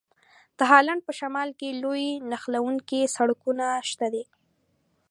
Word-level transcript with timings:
د 0.57 0.59
هالند 0.71 1.01
په 1.07 1.11
شمال 1.19 1.49
کې 1.59 1.79
لوی 1.83 2.05
نښلوونکي 2.31 3.01
سړکونه 3.15 3.67
شته 3.89 4.07
دي. 4.13 4.23